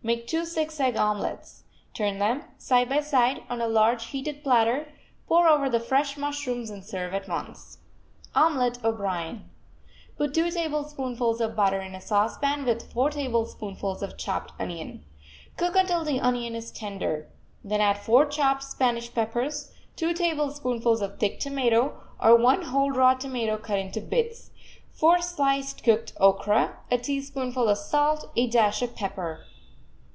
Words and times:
Make 0.00 0.28
two 0.28 0.44
six 0.44 0.78
egg 0.78 0.96
omelets. 0.96 1.64
Turn 1.92 2.20
them, 2.20 2.44
side 2.56 2.88
by 2.88 3.00
side, 3.00 3.42
on 3.50 3.60
a 3.60 3.66
large 3.66 4.06
heated 4.06 4.44
platter, 4.44 4.92
pour 5.26 5.48
over 5.48 5.68
the 5.68 5.80
fresh 5.80 6.16
mushrooms 6.16 6.70
and 6.70 6.84
serve 6.84 7.12
at 7.14 7.28
once. 7.28 7.78
OMELET 8.36 8.78
O'BRIEN 8.84 9.50
Put 10.16 10.34
two 10.34 10.52
tablespoonfuls 10.52 11.40
of 11.40 11.56
butter 11.56 11.80
in 11.80 11.96
a 11.96 12.00
saucepan 12.00 12.64
with 12.64 12.92
four 12.92 13.10
tablespoonfuls 13.10 14.00
of 14.00 14.16
chopped 14.16 14.52
onion. 14.60 15.04
Cook 15.56 15.74
until 15.74 16.04
the 16.04 16.20
onion 16.20 16.54
is 16.54 16.70
tender. 16.70 17.28
Then 17.64 17.80
add 17.80 17.98
four 17.98 18.24
chopped 18.24 18.62
Spanish 18.62 19.12
peppers, 19.12 19.72
two 19.96 20.14
tablespoonfuls 20.14 21.02
of 21.02 21.18
thick 21.18 21.40
tomato, 21.40 22.00
or 22.20 22.36
one 22.36 22.62
whole 22.62 22.92
raw 22.92 23.14
tomato 23.14 23.56
cut 23.58 23.80
into 23.80 24.00
bits, 24.00 24.52
four 24.92 25.20
sliced 25.20 25.82
cooked 25.82 26.12
okra, 26.20 26.78
a 26.88 26.98
teaspoonful 26.98 27.68
of 27.68 27.76
salt, 27.78 28.30
a 28.36 28.46
dash 28.48 28.80
of 28.80 28.94
pepper. 28.94 29.44